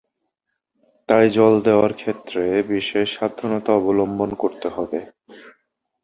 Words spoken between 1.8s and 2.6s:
ক্ষেত্রে